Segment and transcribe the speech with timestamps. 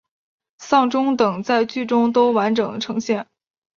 [0.57, 3.27] 丧钟等在剧中都完整呈现。